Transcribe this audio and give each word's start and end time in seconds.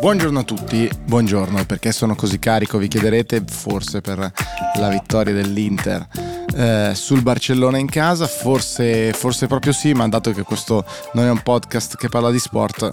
Buongiorno 0.00 0.38
a 0.38 0.44
tutti, 0.44 0.90
buongiorno, 1.04 1.66
perché 1.66 1.92
sono 1.92 2.14
così 2.14 2.38
carico, 2.38 2.78
vi 2.78 2.88
chiederete 2.88 3.44
forse 3.46 4.00
per 4.00 4.32
la 4.78 4.88
vittoria 4.88 5.34
dell'Inter 5.34 6.08
eh, 6.54 6.92
sul 6.94 7.20
Barcellona 7.20 7.76
in 7.76 7.86
casa, 7.86 8.26
forse, 8.26 9.12
forse 9.12 9.46
proprio 9.46 9.74
sì, 9.74 9.92
ma 9.92 10.08
dato 10.08 10.32
che 10.32 10.42
questo 10.42 10.86
non 11.12 11.26
è 11.26 11.30
un 11.30 11.42
podcast 11.42 11.98
che 11.98 12.08
parla 12.08 12.30
di 12.30 12.38
sport, 12.38 12.92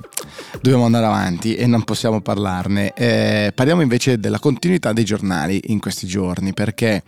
dobbiamo 0.62 0.86
andare 0.86 1.06
avanti 1.06 1.56
e 1.56 1.66
non 1.68 1.84
possiamo 1.84 2.22
parlarne. 2.22 2.94
Eh, 2.94 3.52
parliamo 3.54 3.82
invece 3.82 4.20
della 4.20 4.40
continuità 4.40 4.94
dei 4.94 5.04
giornali 5.04 5.62
in 5.68 5.80
questi 5.80 6.08
giorni, 6.08 6.54
perché 6.54 7.04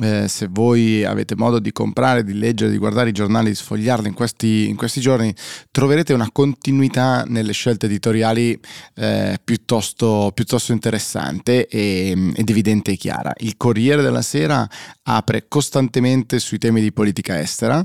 eh, 0.00 0.28
se 0.28 0.48
voi 0.50 1.04
avete 1.04 1.34
modo 1.34 1.58
di 1.58 1.72
comprare, 1.72 2.22
di 2.22 2.34
leggere, 2.38 2.70
di 2.70 2.78
guardare 2.78 3.08
i 3.08 3.12
giornali, 3.12 3.48
di 3.48 3.54
sfogliarli 3.54 4.08
in 4.08 4.14
questi, 4.14 4.68
in 4.68 4.76
questi 4.76 5.00
giorni, 5.00 5.34
troverete 5.70 6.12
una 6.12 6.28
continuità 6.30 7.24
nelle 7.26 7.52
scelte 7.52 7.86
editoriali 7.86 8.58
eh, 8.94 9.38
piuttosto, 9.42 10.30
piuttosto, 10.34 10.72
interessante 10.72 11.66
e, 11.66 12.32
ed 12.34 12.50
evidente 12.50 12.92
e 12.92 12.96
chiara. 12.96 13.32
Il 13.38 13.56
Corriere 13.56 14.02
della 14.02 14.22
Sera 14.22 14.68
apre 15.02 15.46
costantemente 15.48 16.38
sui 16.38 16.58
temi 16.58 16.80
di 16.80 16.92
politica 16.92 17.40
estera 17.40 17.84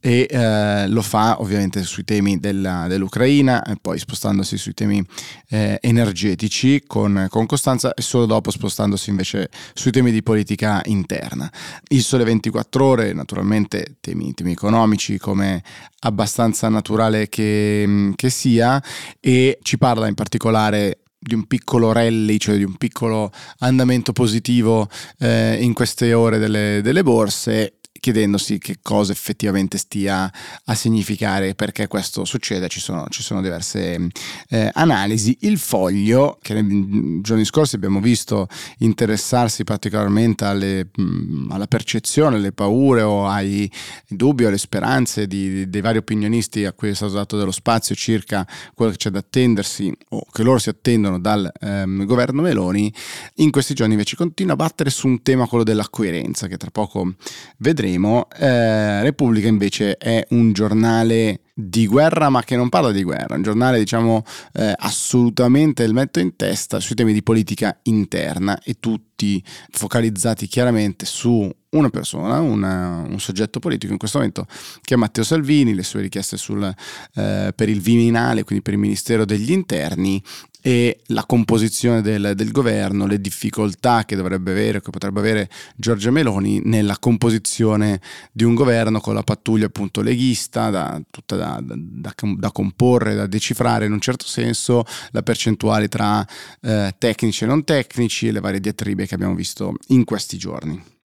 e 0.00 0.26
eh, 0.28 0.88
lo 0.88 1.02
fa 1.02 1.40
ovviamente 1.40 1.82
sui 1.82 2.04
temi 2.04 2.40
della, 2.40 2.86
dell'Ucraina 2.88 3.62
e 3.62 3.76
poi 3.80 3.98
spostandosi 3.98 4.56
sui 4.56 4.72
temi 4.72 5.04
eh, 5.50 5.78
energetici 5.82 6.82
con, 6.86 7.26
con, 7.28 7.46
costanza 7.46 7.92
e 7.92 8.02
solo 8.02 8.26
dopo 8.26 8.50
spostandosi 8.50 9.10
invece 9.10 9.50
sui 9.74 9.90
temi 9.90 10.10
di 10.10 10.22
politica 10.22 10.80
interna. 10.86 11.50
Il 11.88 12.02
Sole 12.02 12.24
24 12.24 12.84
ore, 12.84 13.12
naturalmente 13.12 13.96
temi, 14.00 14.32
temi 14.32 14.52
economici 14.52 15.18
come 15.18 15.62
abbastanza 16.00 16.68
naturale 16.68 17.28
che, 17.28 18.12
che 18.16 18.30
sia 18.30 18.82
e 19.20 19.58
ci 19.62 19.76
parla 19.76 20.08
in 20.08 20.14
particolare 20.14 21.00
di 21.22 21.34
un 21.34 21.46
piccolo 21.46 21.92
rally, 21.92 22.38
cioè 22.38 22.56
di 22.56 22.64
un 22.64 22.76
piccolo 22.76 23.30
andamento 23.58 24.12
positivo 24.12 24.88
eh, 25.18 25.58
in 25.60 25.74
queste 25.74 26.14
ore 26.14 26.38
delle, 26.38 26.80
delle 26.82 27.02
borse 27.02 27.79
chiedendosi 28.00 28.58
che 28.58 28.78
cosa 28.82 29.12
effettivamente 29.12 29.78
stia 29.78 30.32
a 30.64 30.74
significare 30.74 31.54
perché 31.54 31.86
questo 31.86 32.24
succede, 32.24 32.68
ci 32.68 32.80
sono, 32.80 33.06
ci 33.10 33.22
sono 33.22 33.42
diverse 33.42 34.08
eh, 34.48 34.70
analisi. 34.72 35.36
Il 35.42 35.58
foglio, 35.58 36.38
che 36.40 36.54
nei 36.60 37.20
giorni 37.20 37.44
scorsi 37.44 37.76
abbiamo 37.76 38.00
visto 38.00 38.48
interessarsi 38.78 39.62
particolarmente 39.64 40.44
alle, 40.46 40.88
mh, 40.94 41.50
alla 41.50 41.66
percezione, 41.66 42.36
alle 42.36 42.52
paure 42.52 43.02
o 43.02 43.28
ai 43.28 43.70
dubbi 44.08 44.44
o 44.44 44.48
alle 44.48 44.58
speranze 44.58 45.26
di, 45.26 45.68
dei 45.68 45.80
vari 45.82 45.98
opinionisti 45.98 46.64
a 46.64 46.72
cui 46.72 46.88
è 46.88 46.94
stato 46.94 47.12
dato 47.12 47.36
dello 47.36 47.50
spazio 47.50 47.94
circa 47.94 48.46
quello 48.74 48.92
che 48.92 48.96
c'è 48.96 49.10
da 49.10 49.18
attendersi 49.18 49.92
o 50.10 50.24
che 50.32 50.42
loro 50.42 50.58
si 50.58 50.70
attendono 50.70 51.20
dal 51.20 51.50
ehm, 51.60 52.04
governo 52.06 52.40
Meloni, 52.42 52.92
in 53.36 53.50
questi 53.50 53.74
giorni 53.74 53.92
invece 53.92 54.16
continua 54.16 54.54
a 54.54 54.56
battere 54.56 54.88
su 54.88 55.06
un 55.06 55.22
tema, 55.22 55.46
quello 55.46 55.64
della 55.64 55.86
coerenza, 55.90 56.46
che 56.46 56.56
tra 56.56 56.70
poco 56.70 57.14
vedremo 57.58 57.89
vedremo. 57.90 58.28
Eh, 58.30 59.02
Repubblica 59.02 59.48
invece 59.48 59.96
è 59.96 60.24
un 60.30 60.52
giornale 60.52 61.40
di 61.52 61.86
guerra 61.86 62.30
ma 62.30 62.42
che 62.42 62.56
non 62.56 62.68
parla 62.68 62.90
di 62.90 63.02
guerra, 63.02 63.34
un 63.34 63.42
giornale 63.42 63.78
diciamo 63.78 64.24
eh, 64.54 64.72
assolutamente 64.78 65.82
il 65.82 65.92
metto 65.92 66.18
in 66.18 66.34
testa 66.36 66.80
sui 66.80 66.94
temi 66.94 67.12
di 67.12 67.22
politica 67.22 67.78
interna 67.82 68.58
e 68.62 68.76
tutti 68.80 69.42
focalizzati 69.70 70.46
chiaramente 70.46 71.04
su 71.04 71.50
una 71.70 71.90
persona, 71.90 72.40
una, 72.40 73.04
un 73.06 73.20
soggetto 73.20 73.60
politico 73.60 73.92
in 73.92 73.98
questo 73.98 74.18
momento 74.18 74.46
che 74.80 74.94
è 74.94 74.96
Matteo 74.96 75.22
Salvini, 75.22 75.74
le 75.74 75.84
sue 75.84 76.00
richieste 76.00 76.36
sul, 76.36 76.64
eh, 76.64 77.52
per 77.54 77.68
il 77.68 77.80
Viminale, 77.80 78.42
quindi 78.42 78.64
per 78.64 78.74
il 78.74 78.80
Ministero 78.80 79.24
degli 79.24 79.52
Interni 79.52 80.20
e 80.62 81.00
la 81.06 81.24
composizione 81.24 82.02
del, 82.02 82.32
del, 82.34 82.50
governo, 82.50 83.06
le 83.06 83.20
difficoltà 83.20 84.04
che 84.04 84.16
dovrebbe 84.16 84.50
avere, 84.50 84.80
che 84.80 84.90
potrebbe 84.90 85.20
avere 85.20 85.48
Giorgia 85.76 86.10
Meloni 86.10 86.60
nella 86.64 86.98
composizione 86.98 88.00
di 88.32 88.44
un 88.44 88.54
governo 88.54 89.00
con 89.00 89.14
la 89.14 89.22
pattuglia 89.22 89.66
appunto 89.66 90.02
leghista, 90.02 90.70
da, 90.70 91.00
tutta 91.10 91.36
da, 91.36 91.60
da, 91.62 92.14
da, 92.14 92.52
comporre, 92.52 93.14
da 93.14 93.26
decifrare 93.26 93.86
in 93.86 93.92
un 93.92 94.00
certo 94.00 94.26
senso, 94.26 94.84
la 95.10 95.22
percentuale 95.22 95.88
tra 95.88 96.26
eh, 96.60 96.94
tecnici 96.98 97.44
e 97.44 97.46
non 97.46 97.64
tecnici 97.64 98.28
e 98.28 98.32
le 98.32 98.40
varie 98.40 98.60
diatribe 98.60 99.06
che 99.06 99.14
abbiamo 99.14 99.34
visto 99.34 99.74
in 99.88 100.04
questi 100.04 100.36
giorni. 100.36 100.98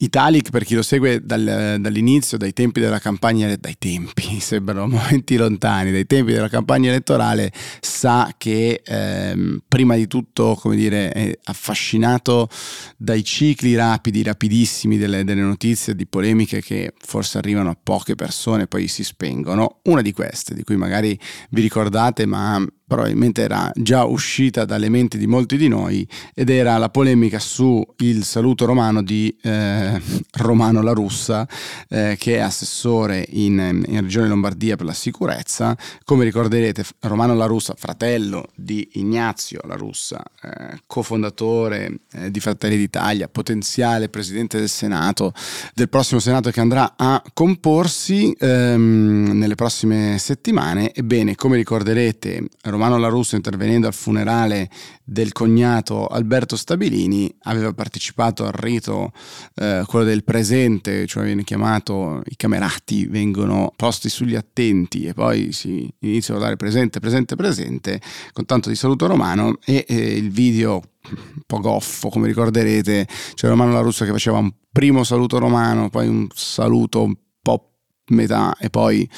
Italic, 0.00 0.50
per 0.50 0.64
chi 0.64 0.76
lo 0.76 0.82
segue 0.82 1.24
dal, 1.24 1.78
dall'inizio, 1.80 2.38
dai 2.38 2.52
tempi 2.52 2.78
della 2.78 3.00
campagna, 3.00 3.52
dai 3.56 3.76
tempi, 3.78 4.38
sembrano 4.38 4.86
momenti 4.86 5.36
lontani, 5.36 5.90
dai 5.90 6.06
tempi 6.06 6.32
della 6.32 6.48
campagna 6.48 6.90
elettorale, 6.90 7.52
sa 7.80 8.32
che 8.38 8.80
ehm, 8.84 9.62
prima 9.66 9.96
di 9.96 10.06
tutto, 10.06 10.54
come 10.54 10.76
dire, 10.76 11.10
è 11.10 11.36
affascinato 11.44 12.48
dai 12.96 13.24
cicli 13.24 13.74
rapidi, 13.74 14.22
rapidissimi 14.22 14.98
delle, 14.98 15.24
delle 15.24 15.42
notizie, 15.42 15.96
di 15.96 16.06
polemiche 16.06 16.62
che 16.62 16.94
forse 16.96 17.38
arrivano 17.38 17.70
a 17.70 17.76
poche 17.80 18.14
persone 18.14 18.62
e 18.62 18.66
poi 18.68 18.86
si 18.86 19.02
spengono. 19.02 19.80
Una 19.84 20.02
di 20.02 20.12
queste, 20.12 20.54
di 20.54 20.62
cui 20.62 20.76
magari 20.76 21.18
vi 21.50 21.60
ricordate, 21.60 22.24
ma 22.24 22.64
probabilmente 22.88 23.42
era 23.42 23.70
già 23.74 24.04
uscita 24.04 24.64
dalle 24.64 24.88
menti 24.88 25.18
di 25.18 25.26
molti 25.26 25.58
di 25.58 25.68
noi 25.68 26.08
ed 26.34 26.48
era 26.48 26.78
la 26.78 26.88
polemica 26.88 27.38
su 27.38 27.84
il 27.98 28.24
saluto 28.24 28.64
romano 28.64 29.02
di 29.02 29.36
eh, 29.42 30.00
Romano 30.32 30.80
La 30.80 30.92
Russa 30.92 31.46
eh, 31.88 32.16
che 32.18 32.36
è 32.36 32.38
assessore 32.40 33.24
in, 33.28 33.84
in, 33.86 34.00
Regione 34.00 34.28
Lombardia 34.28 34.76
per 34.76 34.86
la 34.86 34.94
sicurezza. 34.94 35.76
Come 36.02 36.24
ricorderete 36.24 36.82
Romano 37.00 37.34
La 37.34 37.44
Russa 37.44 37.74
fratello 37.76 38.46
di 38.56 38.88
Ignazio 38.92 39.60
La 39.64 39.74
Russa 39.74 40.22
eh, 40.42 40.80
cofondatore 40.86 42.00
eh, 42.12 42.30
di 42.30 42.40
Fratelli 42.40 42.78
d'Italia 42.78 43.28
potenziale 43.28 44.08
presidente 44.08 44.58
del 44.58 44.70
Senato 44.70 45.34
del 45.74 45.90
prossimo 45.90 46.20
Senato 46.20 46.50
che 46.50 46.60
andrà 46.60 46.94
a 46.96 47.22
comporsi 47.34 48.34
ehm, 48.38 49.32
nelle 49.34 49.56
prossime 49.56 50.16
settimane. 50.18 50.94
Ebbene 50.94 51.34
come 51.34 51.56
ricorderete 51.56 52.48
Romano 52.62 52.77
La 52.86 53.08
Russa 53.08 53.36
intervenendo 53.36 53.86
al 53.86 53.94
funerale 53.94 54.70
del 55.04 55.32
cognato 55.32 56.06
Alberto 56.06 56.56
Stabilini 56.56 57.34
aveva 57.42 57.72
partecipato 57.72 58.44
al 58.44 58.52
rito, 58.52 59.12
eh, 59.56 59.82
quello 59.86 60.04
del 60.04 60.24
presente, 60.24 61.06
cioè 61.06 61.24
viene 61.24 61.44
chiamato, 61.44 62.22
i 62.26 62.36
camerati 62.36 63.06
vengono 63.06 63.72
posti 63.74 64.08
sugli 64.08 64.34
attenti 64.34 65.04
e 65.04 65.14
poi 65.14 65.52
si 65.52 65.92
iniziano 66.00 66.40
a 66.40 66.42
dare 66.42 66.56
presente, 66.56 67.00
presente, 67.00 67.36
presente, 67.36 68.00
con 68.32 68.44
tanto 68.44 68.68
di 68.68 68.76
saluto 68.76 69.06
romano 69.06 69.58
e 69.64 69.84
eh, 69.88 70.16
il 70.16 70.30
video 70.30 70.82
un 71.10 71.42
po' 71.46 71.60
goffo, 71.60 72.08
come 72.08 72.26
ricorderete, 72.26 73.06
c'era 73.34 73.52
Romano 73.52 73.72
La 73.72 73.80
Russa 73.80 74.04
che 74.04 74.12
faceva 74.12 74.38
un 74.38 74.52
primo 74.70 75.04
saluto 75.04 75.38
romano, 75.38 75.88
poi 75.88 76.06
un 76.06 76.28
saluto 76.34 77.02
un 77.02 77.14
po' 77.42 77.72
metà 78.08 78.56
e 78.58 78.70
poi 78.70 79.08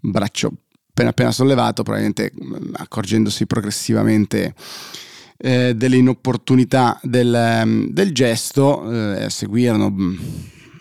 braccio 0.00 0.52
appena 0.98 1.10
appena 1.10 1.30
sollevato, 1.30 1.82
probabilmente 1.82 2.32
mm, 2.34 2.74
accorgendosi 2.74 3.46
progressivamente 3.46 4.54
eh, 5.36 5.74
delle 5.76 5.96
inopportunità 5.96 6.98
del, 7.02 7.62
mm, 7.64 7.86
del 7.90 8.12
gesto, 8.12 8.90
eh, 8.90 9.30
seguirono 9.30 9.90
mm, 9.90 10.16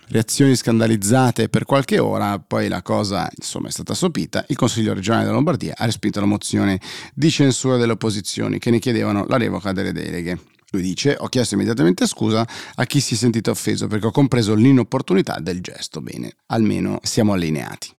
reazioni 0.09 0.55
scandalizzate 0.55 1.49
per 1.49 1.65
qualche 1.65 1.99
ora, 1.99 2.39
poi 2.39 2.67
la 2.67 2.81
cosa 2.81 3.29
insomma 3.35 3.67
è 3.67 3.71
stata 3.71 3.93
sopita, 3.93 4.43
il 4.47 4.55
Consiglio 4.55 4.93
regionale 4.93 5.23
della 5.23 5.35
Lombardia 5.35 5.73
ha 5.77 5.85
respinto 5.85 6.19
la 6.19 6.25
mozione 6.25 6.79
di 7.13 7.29
censura 7.29 7.77
delle 7.77 7.91
opposizioni 7.91 8.57
che 8.57 8.71
ne 8.71 8.79
chiedevano 8.79 9.25
la 9.27 9.37
revoca 9.37 9.71
delle 9.71 9.91
deleghe. 9.91 10.39
Lui 10.71 10.81
dice: 10.81 11.15
Ho 11.17 11.27
chiesto 11.27 11.53
immediatamente 11.55 12.05
scusa 12.05 12.45
a 12.75 12.85
chi 12.85 12.99
si 12.99 13.13
è 13.13 13.17
sentito 13.17 13.51
offeso 13.51 13.87
perché 13.87 14.07
ho 14.07 14.11
compreso 14.11 14.53
l'inopportunità 14.53 15.39
del 15.39 15.61
gesto. 15.61 16.01
Bene, 16.01 16.33
almeno 16.47 16.99
siamo 17.03 17.31
allineati. 17.31 17.96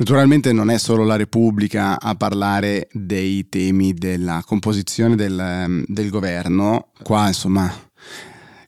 Naturalmente 0.00 0.54
non 0.54 0.70
è 0.70 0.78
solo 0.78 1.04
la 1.04 1.16
Repubblica 1.16 2.00
a 2.00 2.14
parlare 2.14 2.88
dei 2.90 3.50
temi 3.50 3.92
della 3.92 4.42
composizione 4.46 5.14
del, 5.14 5.38
ehm, 5.38 5.84
del 5.86 6.08
governo, 6.08 6.88
qua 7.02 7.26
insomma 7.26 7.70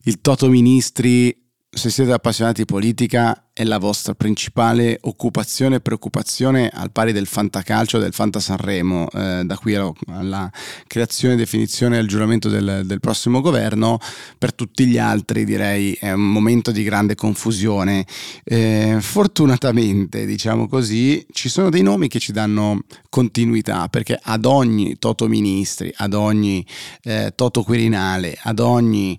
il 0.02 0.20
Toto 0.20 0.50
Ministri 0.50 1.34
se 1.70 1.88
siete 1.88 2.12
appassionati 2.12 2.60
di 2.60 2.66
politica 2.66 3.48
è 3.54 3.64
la 3.64 3.78
vostra 3.78 4.14
principale 4.14 4.98
occupazione 5.02 5.76
e 5.76 5.80
preoccupazione 5.80 6.70
al 6.72 6.90
pari 6.90 7.12
del 7.12 7.26
fantacalcio 7.26 7.98
e 7.98 8.00
del 8.00 8.14
fantasanremo, 8.14 9.08
eh, 9.12 9.42
da 9.44 9.58
qui 9.58 9.74
alla 9.74 10.50
creazione, 10.86 11.36
definizione 11.36 11.96
e 11.96 11.98
al 11.98 12.06
giuramento 12.06 12.48
del, 12.48 12.82
del, 12.84 13.00
prossimo 13.00 13.42
governo, 13.42 13.98
per 14.38 14.54
tutti 14.54 14.86
gli 14.86 14.96
altri 14.96 15.44
direi 15.44 15.92
è 15.92 16.12
un 16.12 16.32
momento 16.32 16.70
di 16.70 16.82
grande 16.82 17.14
confusione. 17.14 18.06
Eh, 18.42 18.96
fortunatamente, 19.00 20.24
diciamo 20.24 20.66
così, 20.66 21.26
ci 21.30 21.50
sono 21.50 21.68
dei 21.68 21.82
nomi 21.82 22.08
che 22.08 22.20
ci 22.20 22.32
danno 22.32 22.80
continuità, 23.10 23.88
perché 23.88 24.18
ad 24.20 24.46
ogni 24.46 24.96
Toto 24.98 25.28
Ministri, 25.28 25.92
ad 25.96 26.14
ogni 26.14 26.64
eh, 27.02 27.32
Toto 27.34 27.62
Quirinale, 27.62 28.38
ad 28.40 28.60
ogni 28.60 29.18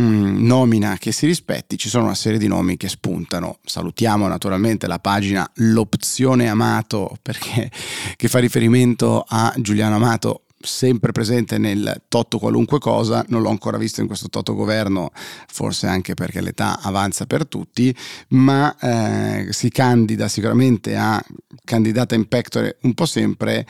Mm, 0.00 0.46
nomina 0.46 0.96
che 0.96 1.12
si 1.12 1.26
rispetti, 1.26 1.76
ci 1.76 1.90
sono 1.90 2.04
una 2.04 2.14
serie 2.14 2.38
di 2.38 2.46
nomi 2.46 2.78
che 2.78 2.88
spuntano, 2.88 3.58
salutiamo 3.70 4.26
naturalmente 4.26 4.88
la 4.88 4.98
pagina 4.98 5.48
L'opzione 5.54 6.48
Amato 6.48 7.16
perché 7.22 7.70
che 8.16 8.28
fa 8.28 8.40
riferimento 8.40 9.24
a 9.26 9.54
Giuliano 9.56 9.94
Amato 9.94 10.42
sempre 10.62 11.12
presente 11.12 11.56
nel 11.56 12.02
Toto 12.08 12.38
qualunque 12.38 12.78
cosa, 12.78 13.24
non 13.28 13.40
l'ho 13.40 13.48
ancora 13.48 13.78
visto 13.78 14.02
in 14.02 14.06
questo 14.06 14.28
Toto 14.28 14.54
governo, 14.54 15.10
forse 15.14 15.86
anche 15.86 16.12
perché 16.12 16.42
l'età 16.42 16.80
avanza 16.80 17.24
per 17.24 17.46
tutti, 17.46 17.94
ma 18.30 18.76
eh, 18.78 19.52
si 19.52 19.70
candida 19.70 20.28
sicuramente 20.28 20.96
a 20.96 21.22
candidata 21.64 22.14
in 22.14 22.26
pectore 22.26 22.76
un 22.82 22.92
po' 22.92 23.06
sempre 23.06 23.66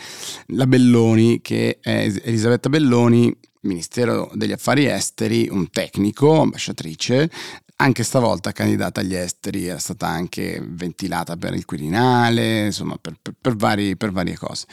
la 0.47 0.67
Belloni, 0.67 1.41
che 1.43 1.79
è 1.81 2.12
Elisabetta 2.25 2.69
Belloni, 2.69 3.37
Ministero 3.62 4.31
degli 4.32 4.52
Affari 4.52 4.87
Esteri, 4.87 5.47
un 5.50 5.70
tecnico, 5.70 6.41
ambasciatrice, 6.41 7.31
anche 7.81 8.05
stavolta 8.05 8.53
candidata 8.53 9.00
agli 9.00 9.15
esteri, 9.15 9.67
era 9.67 9.79
stata 9.79 10.06
anche 10.06 10.62
ventilata 10.62 11.37
per 11.37 11.55
il 11.55 11.65
Quirinale, 11.65 12.67
insomma 12.67 12.97
per, 13.00 13.17
per, 13.21 13.35
per, 13.41 13.56
vari, 13.56 13.97
per 13.97 14.12
varie 14.12 14.37
cose. 14.37 14.67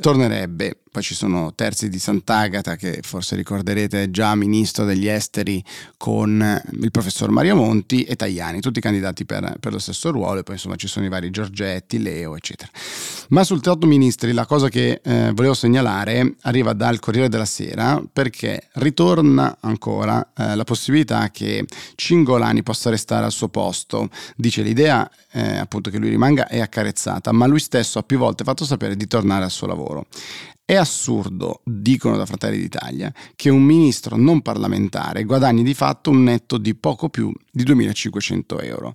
Tornerebbe 0.00 0.80
poi 0.90 1.02
ci 1.02 1.14
sono 1.14 1.54
Terzi 1.54 1.88
di 1.88 1.98
Sant'Agata 1.98 2.74
che 2.74 3.00
forse 3.02 3.36
ricorderete 3.36 4.10
già 4.10 4.34
ministro 4.34 4.84
degli 4.84 5.06
esteri 5.06 5.62
con 5.96 6.60
il 6.80 6.90
professor 6.90 7.30
Mario 7.30 7.54
Monti 7.54 8.02
e 8.02 8.16
Tajani, 8.16 8.60
tutti 8.60 8.80
candidati 8.80 9.24
per, 9.24 9.58
per 9.60 9.72
lo 9.72 9.78
stesso 9.78 10.10
ruolo 10.10 10.40
e 10.40 10.42
poi 10.42 10.56
insomma 10.56 10.74
ci 10.76 10.88
sono 10.88 11.06
i 11.06 11.08
vari 11.08 11.30
Giorgetti, 11.30 12.02
Leo 12.02 12.34
eccetera. 12.34 12.70
Ma 13.28 13.44
sul 13.44 13.60
teatro 13.60 13.88
ministri 13.88 14.32
la 14.32 14.46
cosa 14.46 14.68
che 14.68 15.00
eh, 15.02 15.30
volevo 15.34 15.54
segnalare 15.54 16.34
arriva 16.42 16.72
dal 16.72 16.98
Corriere 16.98 17.28
della 17.28 17.44
Sera 17.44 18.02
perché 18.12 18.68
ritorna 18.74 19.58
ancora 19.60 20.32
eh, 20.36 20.56
la 20.56 20.64
possibilità 20.64 21.30
che 21.30 21.64
Cingolani 21.94 22.47
possa 22.62 22.90
restare 22.90 23.24
al 23.24 23.32
suo 23.32 23.48
posto. 23.48 24.08
Dice 24.36 24.62
l'idea 24.62 25.08
eh, 25.32 25.56
appunto 25.56 25.90
che 25.90 25.98
lui 25.98 26.08
rimanga 26.08 26.46
è 26.48 26.60
accarezzata, 26.60 27.32
ma 27.32 27.46
lui 27.46 27.60
stesso 27.60 27.98
ha 27.98 28.02
più 28.02 28.18
volte 28.18 28.44
fatto 28.44 28.64
sapere 28.64 28.96
di 28.96 29.06
tornare 29.06 29.44
al 29.44 29.50
suo 29.50 29.66
lavoro. 29.66 30.06
È 30.64 30.74
assurdo, 30.74 31.62
dicono 31.64 32.18
da 32.18 32.26
Fratelli 32.26 32.58
d'Italia, 32.58 33.10
che 33.34 33.48
un 33.48 33.62
ministro 33.62 34.16
non 34.16 34.42
parlamentare 34.42 35.24
guadagni 35.24 35.62
di 35.62 35.72
fatto 35.72 36.10
un 36.10 36.22
netto 36.24 36.58
di 36.58 36.74
poco 36.74 37.08
più 37.08 37.32
di 37.50 37.64
2.500 37.64 38.64
euro. 38.64 38.94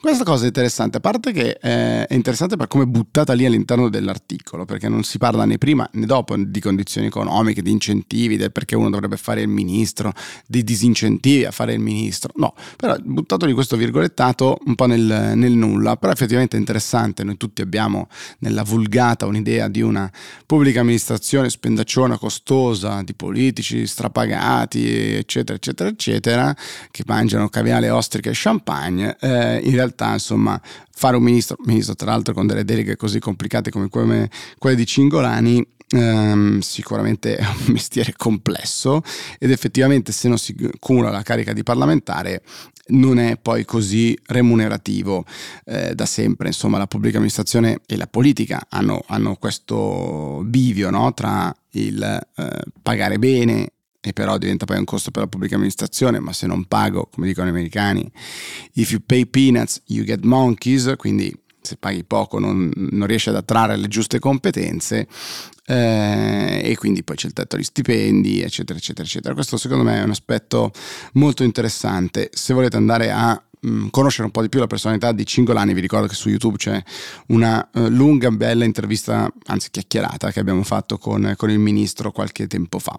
Questa 0.00 0.22
cosa 0.22 0.44
è 0.44 0.46
interessante, 0.46 0.98
a 0.98 1.00
parte 1.00 1.32
che 1.32 1.58
eh, 1.60 2.06
è 2.06 2.14
interessante 2.14 2.56
per 2.56 2.68
come 2.68 2.84
è 2.84 2.86
buttata 2.86 3.32
lì 3.32 3.44
all'interno 3.44 3.88
dell'articolo, 3.88 4.64
perché 4.64 4.88
non 4.88 5.02
si 5.02 5.18
parla 5.18 5.44
né 5.44 5.58
prima 5.58 5.88
né 5.94 6.06
dopo 6.06 6.36
di 6.36 6.60
condizioni 6.60 7.08
economiche, 7.08 7.62
di 7.62 7.72
incentivi, 7.72 8.36
del 8.36 8.52
perché 8.52 8.76
uno 8.76 8.90
dovrebbe 8.90 9.16
fare 9.16 9.40
il 9.40 9.48
ministro, 9.48 10.12
di 10.46 10.62
disincentivi 10.62 11.44
a 11.46 11.50
fare 11.50 11.72
il 11.72 11.80
ministro. 11.80 12.30
No, 12.36 12.54
però 12.76 12.94
buttato 13.02 13.44
di 13.44 13.52
questo 13.52 13.76
virgolettato 13.76 14.58
un 14.66 14.76
po' 14.76 14.86
nel, 14.86 15.32
nel 15.34 15.52
nulla, 15.52 15.96
però 15.96 16.12
effettivamente 16.12 16.56
è 16.56 16.60
interessante, 16.60 17.24
noi 17.24 17.36
tutti 17.36 17.60
abbiamo 17.60 18.06
nella 18.38 18.62
vulgata 18.62 19.26
un'idea 19.26 19.66
di 19.66 19.82
una 19.82 20.08
pubblica 20.46 20.78
amministrazione 20.78 21.50
spendacciona, 21.50 22.18
costosa, 22.18 23.02
di 23.02 23.14
politici 23.14 23.84
strapagati, 23.84 25.16
eccetera, 25.16 25.56
eccetera, 25.56 25.88
eccetera, 25.88 26.56
che 26.92 27.02
mangiano 27.04 27.48
caviale, 27.48 27.90
ostriche 27.90 28.30
e 28.30 28.34
champagne. 28.36 29.16
Eh, 29.20 29.58
in 29.64 29.72
realtà 29.72 29.86
realtà 29.88 30.12
insomma 30.12 30.60
fare 30.90 31.16
un 31.16 31.22
ministro, 31.22 31.56
ministro 31.64 31.94
tra 31.94 32.10
l'altro 32.10 32.34
con 32.34 32.46
delle 32.46 32.64
deleghe 32.64 32.96
così 32.96 33.18
complicate 33.18 33.70
come 33.70 33.88
quelle, 33.88 34.28
di 34.74 34.86
Cingolani 34.86 35.76
Um, 35.90 36.58
sicuramente 36.58 37.36
è 37.36 37.46
un 37.46 37.72
mestiere 37.72 38.12
complesso 38.14 39.00
ed 39.38 39.50
effettivamente 39.50 40.12
se 40.12 40.28
non 40.28 40.36
si 40.36 40.54
cumula 40.78 41.08
la 41.08 41.22
carica 41.22 41.54
di 41.54 41.62
parlamentare 41.62 42.42
non 42.88 43.18
è 43.18 43.38
poi 43.38 43.64
così 43.64 44.14
remunerativo 44.26 45.24
eh, 45.64 45.94
da 45.94 46.04
sempre 46.04 46.48
insomma 46.48 46.76
la 46.76 46.86
pubblica 46.86 47.16
amministrazione 47.16 47.80
e 47.86 47.96
la 47.96 48.06
politica 48.06 48.66
hanno, 48.68 49.02
hanno 49.06 49.36
questo 49.36 50.42
bivio 50.44 50.90
no? 50.90 51.14
tra 51.14 51.54
il 51.70 52.02
eh, 52.02 52.62
pagare 52.82 53.18
bene 53.18 53.72
e 54.00 54.12
però 54.12 54.38
diventa 54.38 54.64
poi 54.64 54.78
un 54.78 54.84
costo 54.84 55.10
per 55.10 55.22
la 55.22 55.28
pubblica 55.28 55.56
amministrazione, 55.56 56.20
ma 56.20 56.32
se 56.32 56.46
non 56.46 56.64
pago, 56.64 57.08
come 57.12 57.26
dicono 57.26 57.46
gli 57.46 57.50
americani, 57.50 58.10
if 58.74 58.90
you 58.90 59.00
pay 59.04 59.26
peanuts, 59.26 59.82
you 59.86 60.04
get 60.04 60.22
monkeys, 60.24 60.94
quindi 60.96 61.34
se 61.60 61.76
paghi 61.76 62.04
poco 62.04 62.38
non, 62.38 62.70
non 62.74 63.06
riesci 63.06 63.28
ad 63.28 63.36
attrarre 63.36 63.76
le 63.76 63.88
giuste 63.88 64.18
competenze 64.18 65.06
eh, 65.66 66.60
e 66.64 66.76
quindi 66.76 67.02
poi 67.04 67.16
c'è 67.16 67.26
il 67.26 67.34
tetto 67.34 67.56
agli 67.56 67.62
stipendi, 67.62 68.40
eccetera, 68.40 68.78
eccetera, 68.78 69.06
eccetera. 69.06 69.34
Questo 69.34 69.58
secondo 69.58 69.84
me 69.84 70.00
è 70.00 70.02
un 70.02 70.10
aspetto 70.10 70.72
molto 71.14 71.44
interessante. 71.44 72.30
Se 72.32 72.54
volete 72.54 72.76
andare 72.76 73.10
a 73.10 73.40
mm, 73.66 73.88
conoscere 73.90 74.24
un 74.24 74.30
po' 74.30 74.40
di 74.40 74.48
più 74.48 74.60
la 74.60 74.66
personalità 74.66 75.12
di 75.12 75.26
Cingolani, 75.26 75.74
vi 75.74 75.80
ricordo 75.80 76.06
che 76.06 76.14
su 76.14 76.30
YouTube 76.30 76.56
c'è 76.56 76.82
una 77.26 77.68
uh, 77.74 77.88
lunga, 77.88 78.30
bella 78.30 78.64
intervista, 78.64 79.30
anzi 79.46 79.70
chiacchierata, 79.70 80.32
che 80.32 80.40
abbiamo 80.40 80.62
fatto 80.62 80.96
con, 80.96 81.34
con 81.36 81.50
il 81.50 81.58
ministro 81.58 82.12
qualche 82.12 82.46
tempo 82.46 82.78
fa. 82.78 82.98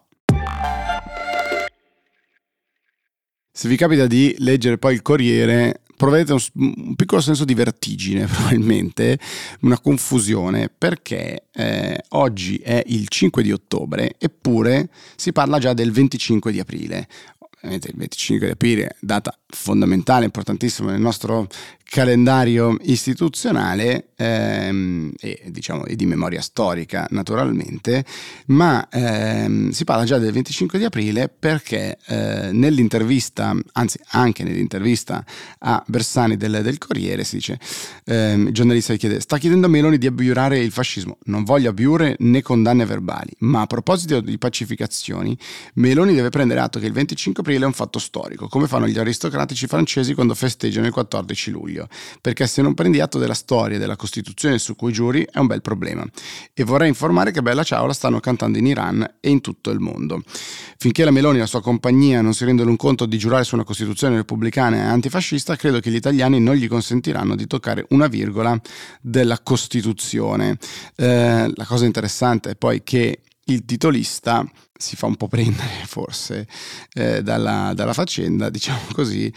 Se 3.60 3.68
vi 3.68 3.76
capita 3.76 4.08
di 4.08 4.34
leggere 4.38 4.78
poi 4.78 4.94
il 4.94 5.02
Corriere, 5.02 5.82
proverete 5.98 6.32
un, 6.32 6.40
un, 6.54 6.96
piccolo 6.96 7.20
senso 7.20 7.44
di 7.44 7.54
vertigine, 7.54 8.24
probabilmente, 8.32 9.20
una 9.64 9.78
confusione, 9.78 10.70
perché 10.70 11.48
eh, 11.52 12.02
oggi 12.12 12.56
è 12.60 12.82
il 12.88 13.10
5 13.10 13.44
di 13.44 13.52
ottobre, 13.52 14.16
eppure 14.18 14.88
si 15.18 15.34
parla 15.34 15.60
già 15.60 15.74
del 15.74 15.92
25 15.92 16.54
di 16.54 16.62
aprile. 16.62 17.06
Ovviamente 17.58 17.90
il 17.90 17.98
25 17.98 18.46
di 18.46 18.52
aprile, 18.54 18.96
data 19.02 19.38
fondamentale, 19.46 20.24
importantissima 20.24 20.92
nel 20.92 21.02
nostro 21.02 21.50
calendario 21.90 22.78
istituzionale 22.84 24.10
ehm, 24.16 25.12
e, 25.20 25.42
diciamo, 25.48 25.86
e 25.86 25.96
di 25.96 26.06
memoria 26.06 26.40
storica 26.40 27.08
naturalmente, 27.10 28.06
ma 28.48 28.88
ehm, 28.90 29.72
si 29.72 29.84
parla 29.86 30.06
già 30.06 30.20
del 30.20 30.32
25 30.32 30.78
di 30.78 30.86
aprile 30.86 31.30
perché 31.30 31.98
eh, 32.06 32.50
nell'intervista, 32.52 33.56
anzi 33.74 34.00
anche 34.10 34.44
nell'intervista 34.44 35.26
a 35.60 35.84
Bersani 35.88 36.38
del, 36.38 36.62
del 36.62 36.78
Corriere 36.78 37.24
si 37.24 37.38
dice, 37.38 37.60
ehm, 38.06 38.48
il 38.48 38.54
giornalista 38.54 38.94
gli 38.94 38.98
chiede, 38.98 39.20
sta 39.20 39.40
chiedendo 39.40 39.66
a 39.66 39.70
Meloni 39.70 39.98
di 39.98 40.06
abiurare 40.06 40.60
il 40.60 40.72
fascismo, 40.72 41.18
non 41.26 41.44
voglio 41.44 41.72
abiure 41.72 42.16
né 42.20 42.44
condanne 42.44 42.86
verbali, 42.86 43.32
ma 43.40 43.62
a 43.62 43.66
proposito 43.66 44.22
di 44.22 44.38
pacificazioni, 44.38 45.36
Meloni 45.76 46.14
deve 46.14 46.30
prendere 46.30 46.60
atto 46.60 46.80
che 46.80 46.86
il 46.86 46.94
25 46.94 47.42
aprile 47.42 47.64
è 47.64 47.68
un 47.68 47.74
fatto 47.74 47.98
storico, 47.98 48.48
come 48.48 48.68
fanno 48.68 48.88
gli 48.88 49.00
aristocratici 49.00 49.66
francesi 49.66 50.14
quando 50.14 50.36
festeggiano 50.36 50.86
il 50.86 50.94
14 50.94 51.50
luglio 51.50 51.79
meglio, 51.80 51.88
perché 52.22 52.48
se 52.48 52.62
non 52.62 52.74
prendi 52.74 53.00
atto 53.00 53.18
della 53.18 53.34
storia 53.34 53.78
e 53.78 53.80
della 53.80 53.96
Costituzione 53.96 54.60
su 54.60 54.76
cui 54.76 54.92
giuri 54.92 55.26
è 55.32 55.40
un 55.40 55.48
bel 55.48 55.62
problema. 55.62 56.06
E 56.54 56.64
vorrei 56.64 56.90
informare 56.90 57.32
che 57.32 57.42
Bella 57.42 57.64
Ciao 57.64 57.86
la 57.86 57.94
stanno 57.94 58.20
cantando 58.20 58.58
in 58.58 58.68
Iran 58.68 59.18
e 59.20 59.30
in 59.30 59.42
tutto 59.42 59.70
il 59.72 59.80
mondo. 59.80 60.22
Finché 60.78 61.04
la 61.04 61.12
Meloni 61.12 61.38
e 61.38 61.42
la 61.42 61.46
sua 61.46 61.62
compagnia 61.62 62.22
non 62.22 62.34
si 62.34 62.46
rendono 62.46 62.76
conto 62.76 63.06
di 63.06 63.18
giurare 63.18 63.44
su 63.44 63.56
una 63.56 63.64
Costituzione 63.64 64.18
repubblicana 64.18 64.78
e 64.78 64.80
antifascista, 64.82 65.56
credo 65.56 65.80
che 65.80 65.90
gli 65.90 65.96
italiani 65.96 66.40
non 66.40 66.56
gli 66.56 66.68
consentiranno 66.68 67.36
di 67.36 67.48
toccare 67.48 67.86
una 67.90 68.08
virgola 68.08 68.60
della 69.02 69.40
Costituzione. 69.40 70.58
Eh, 70.96 71.52
la 71.54 71.66
cosa 71.66 71.86
interessante 71.86 72.52
è 72.52 72.56
poi 72.56 72.84
che 72.84 73.22
il 73.46 73.66
titolista 73.66 74.46
si 74.78 74.96
fa 74.96 75.08
un 75.08 75.16
po' 75.16 75.28
prendere 75.28 75.84
forse 75.86 76.48
eh, 76.94 77.24
dalla, 77.24 77.74
dalla 77.74 77.94
faccenda, 77.94 78.50
diciamo 78.50 78.90
così, 78.94 79.32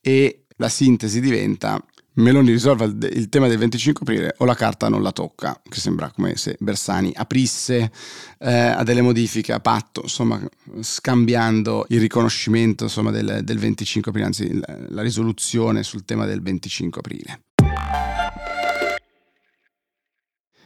e 0.00 0.46
la 0.58 0.68
sintesi 0.68 1.20
diventa 1.20 1.82
Meloni 2.18 2.50
risolve 2.50 2.84
il 3.10 3.28
tema 3.28 3.46
del 3.46 3.58
25 3.58 4.02
aprile 4.02 4.34
o 4.38 4.44
la 4.44 4.54
carta 4.54 4.88
non 4.88 5.02
la 5.02 5.12
tocca, 5.12 5.60
che 5.62 5.78
sembra 5.78 6.10
come 6.10 6.36
se 6.36 6.56
Bersani 6.58 7.12
aprisse 7.14 7.92
eh, 8.38 8.52
a 8.52 8.82
delle 8.82 9.02
modifiche 9.02 9.52
a 9.52 9.60
patto, 9.60 10.00
insomma, 10.02 10.40
scambiando 10.80 11.86
il 11.90 12.00
riconoscimento 12.00 12.84
insomma, 12.84 13.12
del, 13.12 13.42
del 13.44 13.58
25 13.58 14.10
aprile, 14.10 14.26
anzi 14.26 14.52
la, 14.52 14.76
la 14.88 15.02
risoluzione 15.02 15.84
sul 15.84 16.04
tema 16.04 16.26
del 16.26 16.42
25 16.42 17.00
aprile. 17.00 17.42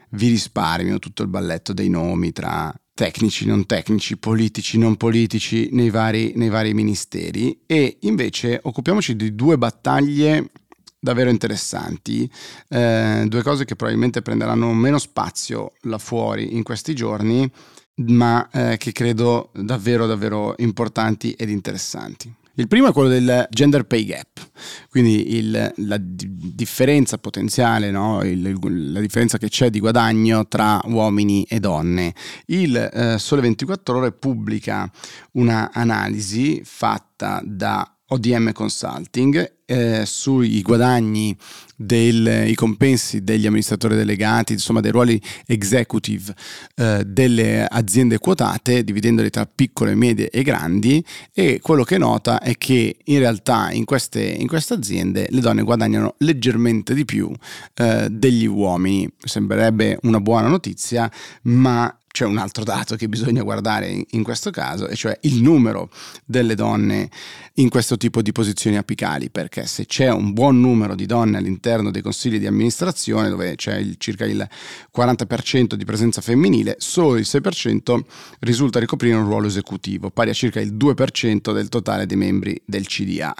Vi 0.09 0.29
risparmio 0.29 0.99
tutto 0.99 1.23
il 1.23 1.29
balletto 1.29 1.75
dei 1.75 1.91
nomi 1.91 2.33
tra 2.33 2.75
tecnici, 2.95 3.47
non 3.47 3.67
tecnici, 3.67 4.17
politici, 4.17 4.79
non 4.79 4.97
politici 4.97 5.69
nei 5.73 5.91
vari, 5.91 6.33
nei 6.37 6.49
vari 6.49 6.75
ministeri 6.75 7.61
e 7.67 7.99
invece 8.01 8.61
occupiamoci 8.63 9.17
di 9.17 9.35
due 9.35 9.59
battaglie 9.59 10.51
davvero 10.99 11.31
interessanti, 11.31 12.31
eh, 12.69 13.25
due 13.27 13.43
cose 13.43 13.65
che 13.65 13.75
probabilmente 13.75 14.23
prenderanno 14.23 14.73
meno 14.73 14.99
spazio 14.99 15.73
là 15.83 15.99
fuori 15.99 16.55
in 16.55 16.63
questi 16.63 16.95
giorni, 16.95 17.51
ma 17.97 18.49
eh, 18.51 18.77
che 18.77 18.93
credo 18.93 19.51
davvero 19.53 20.07
davvero 20.07 20.55
importanti 20.59 21.33
ed 21.33 21.51
interessanti. 21.51 22.33
Il 22.57 22.69
primo 22.69 22.89
è 22.89 22.93
quello 22.93 23.09
del 23.09 23.47
gender 23.51 23.85
pay 23.85 24.05
gap, 24.05 24.51
quindi 24.91 25.37
il, 25.37 25.73
la 25.77 25.97
di- 25.99 26.53
differenza 26.55 27.17
potenziale, 27.17 27.91
no? 27.91 28.23
il, 28.23 28.59
la 28.93 29.01
differenza 29.01 29.39
che 29.39 29.49
c'è 29.49 29.71
di 29.71 29.81
guadagno 29.81 30.47
tra 30.47 30.81
uomini 30.85 31.45
e 31.45 31.61
donne. 31.61 32.15
Il 32.47 32.77
eh, 32.77 33.19
Sole 33.19 33.41
24 33.41 33.97
ore 33.97 34.13
pubblica 34.13 34.91
una 35.33 35.71
analisi 35.73 36.61
fatta 36.65 37.41
da 37.43 37.92
ODM 38.12 38.52
Consulting 38.52 39.61
eh, 39.64 40.02
sui 40.04 40.61
guadagni 40.61 41.37
dei 41.75 42.54
compensi 42.54 43.25
degli 43.25 43.47
amministratori 43.47 43.97
delegati, 43.97 44.52
insomma 44.52 44.81
dei 44.81 44.90
ruoli 44.90 45.21
executive 45.47 46.35
eh, 46.76 47.02
delle 47.07 47.66
aziende 47.66 48.19
quotate, 48.19 48.85
dividendoli 48.85 49.31
tra 49.31 49.47
piccole, 49.47 49.95
medie 49.95 50.31
e 50.31 50.42
grandi 50.42 51.04
e 51.33 51.59
quello 51.61 51.83
che 51.85 51.99
nota 51.99 52.40
è 52.40 52.57
che 52.57 52.99
in 53.02 53.19
realtà 53.19 53.73
in 53.73 53.85
queste, 53.85 54.23
in 54.23 54.47
queste 54.47 54.75
aziende 54.75 55.26
le 55.31 55.40
donne 55.40 55.62
guadagnano 55.62 56.14
leggermente 56.19 56.95
di 56.95 57.04
più 57.04 57.33
eh, 57.75 58.09
degli 58.11 58.47
uomini. 58.47 59.11
Sembrerebbe 59.19 59.99
una 60.02 60.21
buona 60.21 60.49
notizia, 60.49 61.11
ma 61.42 61.97
c'è 62.12 62.26
un 62.26 62.37
altro 62.37 62.62
dato 62.62 62.95
che 62.95 63.09
bisogna 63.09 63.42
guardare 63.42 64.04
in 64.11 64.23
questo 64.23 64.50
caso, 64.50 64.87
e 64.87 64.95
cioè 64.95 65.16
il 65.23 65.40
numero 65.42 65.90
delle 66.26 66.54
donne 66.54 67.09
in 67.54 67.71
questo 67.71 67.97
tipo 67.97 68.21
di 68.21 68.33
posizioni 68.33 68.76
apicali, 68.76 69.31
perché 69.31 69.66
se 69.66 69.87
c'è 69.87 70.11
un 70.11 70.35
buon 70.35 70.61
numero 70.61 70.95
di 70.95 71.07
donne 71.07 71.38
all'interno 71.38 71.90
dei 71.90 72.02
consigli 72.02 72.38
di 72.38 72.47
amministrazione, 72.47 73.31
dove 73.31 73.57
c'è 73.57 73.76
il, 73.76 73.95
circa 73.97 74.26
il 74.26 74.47
40% 74.95 75.73
di 75.73 75.85
presenza 75.87 76.21
femminile, 76.21 76.76
solo 76.78 77.16
il 77.16 77.26
6% 77.26 78.00
risulta 78.40 78.78
ricoprire 78.78 79.16
un 79.16 79.25
ruolo 79.25 79.47
esecutivo, 79.47 80.11
pari 80.11 80.31
a 80.31 80.35
circa 80.35 80.61
il 80.61 80.75
2% 80.75 81.54
del 81.54 81.71
totale 81.71 82.04
dei 82.04 82.19
membri 82.19 82.61
del 82.66 82.87
CDA. 82.87 83.35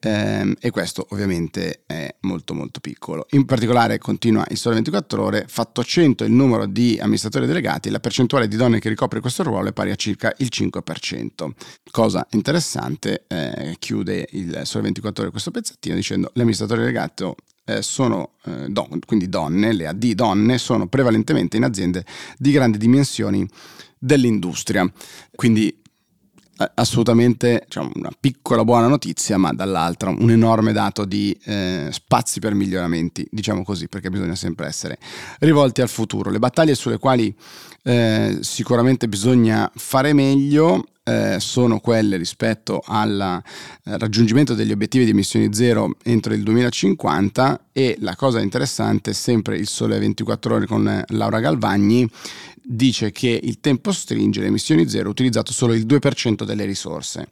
Ehm, 0.00 0.56
e 0.58 0.70
questo 0.70 1.06
ovviamente 1.10 1.84
è 1.86 2.12
molto 2.22 2.54
molto 2.54 2.80
piccolo. 2.80 3.26
In 3.30 3.44
particolare 3.44 3.98
continua 3.98 4.44
il 4.48 4.56
Sole 4.56 4.74
24 4.74 5.22
Ore, 5.22 5.44
fatto 5.46 5.84
100 5.84 6.24
il 6.24 6.32
numero 6.32 6.66
di 6.66 6.98
amministratori 7.00 7.46
delegati, 7.46 7.88
la 7.88 8.00
percentuale 8.00 8.14
percentuale 8.16 8.48
di 8.48 8.56
donne 8.56 8.78
che 8.78 8.88
ricopre 8.88 9.20
questo 9.20 9.42
ruolo 9.42 9.68
è 9.68 9.72
pari 9.74 9.90
a 9.90 9.94
circa 9.94 10.32
il 10.38 10.48
5%. 10.50 11.50
Cosa 11.90 12.26
interessante, 12.30 13.24
eh, 13.26 13.76
chiude 13.78 14.26
il 14.30 14.62
Sole 14.64 14.84
24 14.84 15.24
Ore 15.24 15.30
questo 15.30 15.50
pezzettino 15.50 15.94
dicendo 15.94 16.30
l'amministratore 16.32 16.80
delegato 16.80 17.36
eh, 17.66 17.82
sono 17.82 18.30
eh, 18.44 18.68
don, 18.68 19.00
quindi 19.04 19.28
donne, 19.28 19.74
le 19.74 19.86
AD 19.86 20.12
donne 20.12 20.56
sono 20.56 20.86
prevalentemente 20.86 21.58
in 21.58 21.64
aziende 21.64 22.06
di 22.38 22.52
grandi 22.52 22.78
dimensioni 22.78 23.46
dell'industria. 23.98 24.90
Quindi 25.34 25.82
assolutamente 26.74 27.62
diciamo, 27.64 27.90
una 27.94 28.10
piccola 28.18 28.64
buona 28.64 28.86
notizia, 28.86 29.36
ma 29.36 29.52
dall'altra 29.52 30.10
un 30.10 30.30
enorme 30.30 30.72
dato 30.72 31.04
di 31.04 31.36
eh, 31.44 31.88
spazi 31.90 32.40
per 32.40 32.54
miglioramenti, 32.54 33.26
diciamo 33.30 33.62
così, 33.62 33.88
perché 33.88 34.10
bisogna 34.10 34.34
sempre 34.34 34.66
essere 34.66 34.98
rivolti 35.40 35.80
al 35.80 35.88
futuro. 35.88 36.30
Le 36.30 36.38
battaglie 36.38 36.74
sulle 36.74 36.98
quali 36.98 37.34
eh, 37.82 38.38
sicuramente 38.40 39.08
bisogna 39.08 39.70
fare 39.74 40.12
meglio 40.12 40.84
eh, 41.08 41.36
sono 41.38 41.78
quelle 41.78 42.16
rispetto 42.16 42.82
al 42.84 43.20
eh, 43.20 43.98
raggiungimento 43.98 44.54
degli 44.54 44.72
obiettivi 44.72 45.04
di 45.04 45.12
emissioni 45.12 45.54
zero 45.54 45.94
entro 46.02 46.34
il 46.34 46.42
2050 46.42 47.66
e 47.72 47.96
la 48.00 48.16
cosa 48.16 48.40
interessante 48.40 49.10
è 49.10 49.14
sempre 49.14 49.56
il 49.56 49.68
sole 49.68 50.00
24 50.00 50.54
ore 50.56 50.66
con 50.66 51.04
Laura 51.10 51.38
Galvagni 51.38 52.10
dice 52.66 53.12
che 53.12 53.38
il 53.42 53.60
tempo 53.60 53.92
stringe 53.92 54.40
le 54.40 54.48
emissioni 54.48 54.88
zero 54.88 55.08
ha 55.08 55.10
utilizzato 55.10 55.52
solo 55.52 55.72
il 55.74 55.86
2% 55.86 56.44
delle 56.44 56.64
risorse. 56.64 57.28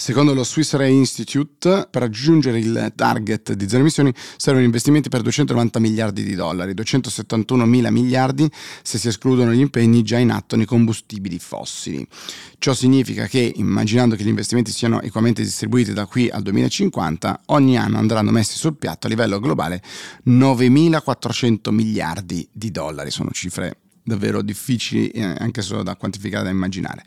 Secondo 0.00 0.32
lo 0.32 0.44
Swiss 0.44 0.74
Re 0.74 0.88
Institute, 0.88 1.88
per 1.90 2.02
raggiungere 2.02 2.60
il 2.60 2.92
target 2.94 3.54
di 3.54 3.68
zero 3.68 3.80
emissioni 3.80 4.14
servono 4.36 4.64
investimenti 4.64 5.08
per 5.08 5.22
290 5.22 5.80
miliardi 5.80 6.22
di 6.22 6.36
dollari, 6.36 6.72
271 6.72 7.66
mila 7.66 7.90
miliardi 7.90 8.48
se 8.84 8.96
si 8.96 9.08
escludono 9.08 9.52
gli 9.52 9.58
impegni 9.58 10.04
già 10.04 10.18
in 10.18 10.30
atto 10.30 10.54
nei 10.54 10.66
combustibili 10.66 11.40
fossili. 11.40 12.06
Ciò 12.58 12.74
significa 12.74 13.26
che, 13.26 13.52
immaginando 13.56 14.14
che 14.14 14.22
gli 14.22 14.28
investimenti 14.28 14.70
siano 14.70 15.00
equamente 15.00 15.42
distribuiti 15.42 15.92
da 15.92 16.06
qui 16.06 16.30
al 16.30 16.42
2050, 16.42 17.40
ogni 17.46 17.76
anno 17.76 17.98
andranno 17.98 18.30
messi 18.30 18.56
sul 18.56 18.76
piatto 18.76 19.08
a 19.08 19.10
livello 19.10 19.40
globale 19.40 19.82
9.400 20.28 21.72
miliardi 21.72 22.48
di 22.52 22.70
dollari. 22.70 23.10
Sono 23.10 23.30
cifre 23.32 23.78
davvero 24.08 24.42
difficili 24.42 25.08
eh, 25.10 25.22
anche 25.22 25.62
solo 25.62 25.84
da 25.84 25.94
quantificare, 25.94 26.44
da 26.44 26.50
immaginare. 26.50 27.04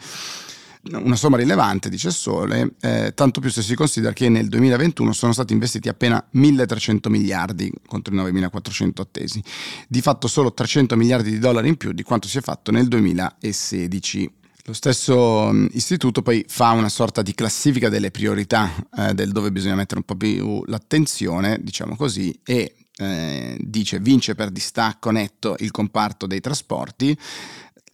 Una 0.93 1.15
somma 1.15 1.38
rilevante, 1.38 1.89
dice 1.89 2.10
Sole, 2.10 2.74
eh, 2.81 3.12
tanto 3.13 3.39
più 3.39 3.51
se 3.51 3.62
si 3.62 3.75
considera 3.75 4.13
che 4.13 4.29
nel 4.29 4.48
2021 4.48 5.13
sono 5.13 5.31
stati 5.31 5.53
investiti 5.53 5.89
appena 5.89 6.24
1.300 6.34 7.08
miliardi 7.08 7.72
contro 7.86 8.15
i 8.15 8.17
9.400 8.17 9.01
attesi, 9.01 9.43
di 9.88 10.01
fatto 10.01 10.27
solo 10.27 10.51
300 10.51 10.96
miliardi 10.96 11.29
di 11.29 11.38
dollari 11.38 11.67
in 11.67 11.77
più 11.77 11.91
di 11.91 12.01
quanto 12.01 12.27
si 12.27 12.39
è 12.39 12.41
fatto 12.41 12.72
nel 12.72 12.88
2016. 12.88 14.31
Lo 14.65 14.74
stesso 14.74 15.51
mm, 15.51 15.67
istituto 15.74 16.24
poi 16.24 16.46
fa 16.48 16.72
una 16.72 16.89
sorta 16.89 17.22
di 17.22 17.36
classifica 17.36 17.88
delle 17.88 18.10
priorità 18.10 18.72
eh, 18.98 19.13
del 19.13 19.31
dove 19.31 19.51
bisogna 19.51 19.75
mettere 19.75 20.00
un 20.00 20.05
po' 20.05 20.15
più 20.15 20.63
l'attenzione, 20.65 21.60
diciamo 21.62 21.96
così, 21.96 22.36
e 22.43 22.74
eh, 23.01 23.58
dice 23.60 24.00
vince 24.00 24.36
per 24.36 24.51
distacco 24.51 25.10
netto 25.10 25.55
il 25.60 25.72
comparto 25.72 26.27
dei 26.27 26.39
trasporti. 26.39 27.17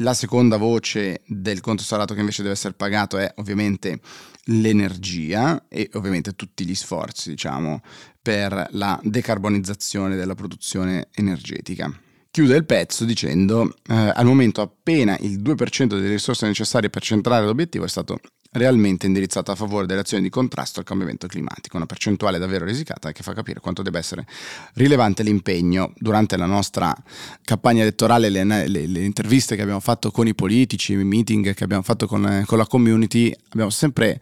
La 0.01 0.13
seconda 0.13 0.57
voce 0.57 1.21
del 1.25 1.59
conto 1.61 1.81
salato 1.81 2.13
che 2.13 2.19
invece 2.19 2.43
deve 2.43 2.53
essere 2.53 2.75
pagato 2.75 3.17
è 3.17 3.31
ovviamente 3.37 3.99
l'energia 4.45 5.65
e 5.67 5.89
ovviamente 5.93 6.33
tutti 6.35 6.65
gli 6.65 6.75
sforzi, 6.75 7.29
diciamo, 7.29 7.81
per 8.21 8.67
la 8.71 8.99
decarbonizzazione 9.01 10.15
della 10.15 10.35
produzione 10.35 11.07
energetica. 11.15 11.91
Chiude 12.29 12.55
il 12.55 12.65
pezzo 12.65 13.05
dicendo 13.05 13.73
eh, 13.87 13.95
al 14.13 14.25
momento 14.25 14.61
appena 14.61 15.17
il 15.21 15.41
2% 15.41 15.87
delle 15.87 16.09
risorse 16.09 16.45
necessarie 16.45 16.91
per 16.91 17.01
centrare 17.01 17.45
l'obiettivo 17.45 17.85
è 17.85 17.89
stato 17.89 18.19
realmente 18.57 19.05
indirizzata 19.05 19.51
a 19.51 19.55
favore 19.55 19.85
delle 19.85 20.01
azioni 20.01 20.23
di 20.23 20.29
contrasto 20.29 20.79
al 20.79 20.85
cambiamento 20.85 21.27
climatico, 21.27 21.77
una 21.77 21.85
percentuale 21.85 22.37
davvero 22.37 22.65
risicata 22.65 23.11
che 23.11 23.23
fa 23.23 23.33
capire 23.33 23.59
quanto 23.59 23.81
debba 23.81 23.99
essere 23.99 24.25
rilevante 24.73 25.23
l'impegno. 25.23 25.93
Durante 25.97 26.37
la 26.37 26.45
nostra 26.45 26.95
campagna 27.43 27.81
elettorale, 27.81 28.29
le, 28.29 28.43
le, 28.43 28.67
le 28.67 29.03
interviste 29.03 29.55
che 29.55 29.61
abbiamo 29.61 29.79
fatto 29.79 30.11
con 30.11 30.27
i 30.27 30.35
politici, 30.35 30.93
i 30.93 31.03
meeting 31.03 31.53
che 31.53 31.63
abbiamo 31.63 31.83
fatto 31.83 32.07
con, 32.07 32.43
con 32.45 32.57
la 32.57 32.65
community, 32.65 33.33
abbiamo 33.49 33.69
sempre 33.69 34.19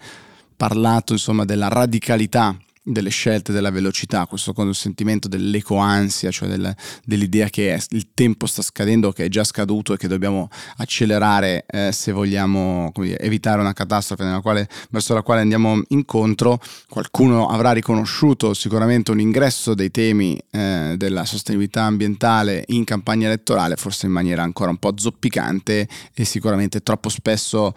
parlato 0.55 1.13
insomma 1.13 1.45
della 1.45 1.67
radicalità 1.67 2.57
delle 2.87 3.09
scelte, 3.09 3.51
della 3.51 3.71
velocità, 3.71 4.27
questo 4.27 4.53
sentimento 4.73 5.27
dell'ecoansia, 5.27 6.29
cioè 6.29 6.47
del, 6.47 6.73
dell'idea 7.03 7.49
che 7.49 7.81
il 7.89 8.09
tempo 8.13 8.45
sta 8.45 8.61
scadendo, 8.61 9.11
che 9.11 9.25
è 9.25 9.27
già 9.27 9.43
scaduto 9.43 9.93
e 9.93 9.97
che 9.97 10.07
dobbiamo 10.07 10.49
accelerare 10.77 11.65
eh, 11.67 11.91
se 11.91 12.11
vogliamo 12.11 12.91
dire, 12.93 13.17
evitare 13.17 13.59
una 13.59 13.73
catastrofe 13.73 14.39
quale, 14.41 14.69
verso 14.91 15.15
la 15.15 15.23
quale 15.23 15.41
andiamo 15.41 15.81
incontro. 15.89 16.59
Qualcuno 16.87 17.47
avrà 17.47 17.71
riconosciuto 17.71 18.53
sicuramente 18.53 19.09
un 19.09 19.19
ingresso 19.19 19.73
dei 19.73 19.89
temi 19.89 20.39
eh, 20.51 20.93
della 20.95 21.25
sostenibilità 21.25 21.83
ambientale 21.83 22.65
in 22.67 22.83
campagna 22.83 23.25
elettorale, 23.25 23.77
forse 23.77 24.05
in 24.05 24.11
maniera 24.11 24.43
ancora 24.43 24.69
un 24.69 24.77
po' 24.77 24.93
zoppicante 24.95 25.87
e 26.13 26.23
sicuramente 26.23 26.83
troppo 26.83 27.09
spesso 27.09 27.73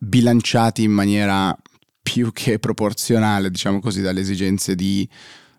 bilanciati 0.00 0.82
in 0.82 0.92
maniera 0.92 1.56
più 2.10 2.32
che 2.32 2.58
proporzionale, 2.58 3.50
diciamo 3.50 3.80
così, 3.80 4.00
dalle 4.00 4.20
esigenze 4.20 4.74
di 4.74 5.06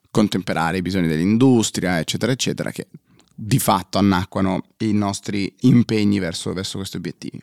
contemperare 0.09 0.77
i 0.77 0.81
bisogni 0.81 1.07
dell'industria, 1.07 1.99
eccetera, 1.99 2.31
eccetera, 2.31 2.71
che 2.71 2.87
di 3.35 3.59
fatto 3.59 3.99
annacquano 3.99 4.63
i 4.77 4.91
nostri 4.91 5.53
impegni 5.61 6.17
verso, 6.17 6.51
verso 6.51 6.77
questi 6.77 6.97
obiettivi. 6.97 7.39